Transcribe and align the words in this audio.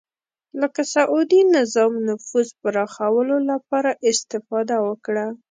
لکه 0.61 0.81
سعودي 0.95 1.41
نظام 1.57 1.93
نفوذ 2.09 2.47
پراخولو 2.61 3.35
لپاره 3.49 3.91
استفاده 4.11 4.75
وکړه 4.87 5.25